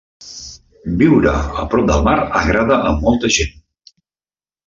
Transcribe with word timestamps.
Viure 1.01 1.33
a 1.63 1.65
prop 1.73 1.85
del 1.91 2.01
mar 2.09 2.15
agrada 2.41 2.79
a 2.93 2.93
molta 3.05 3.31
gent. 3.39 3.55